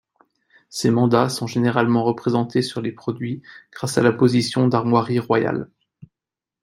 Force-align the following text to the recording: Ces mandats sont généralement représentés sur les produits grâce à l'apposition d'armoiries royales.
Ces 0.69 0.89
mandats 0.89 1.29
sont 1.29 1.45
généralement 1.45 2.03
représentés 2.03 2.63
sur 2.63 2.81
les 2.81 2.91
produits 2.91 3.43
grâce 3.71 3.99
à 3.99 4.01
l'apposition 4.01 4.67
d'armoiries 4.67 5.19
royales. 5.19 5.69